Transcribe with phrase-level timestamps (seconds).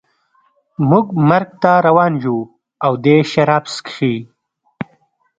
[0.89, 2.37] موږ مرګ ته روان یو
[2.85, 4.15] او دی شراب څښي